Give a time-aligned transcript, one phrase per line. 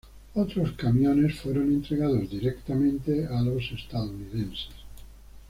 [0.33, 4.69] Otros camiones fueron entregados directamente a los estadounidenses.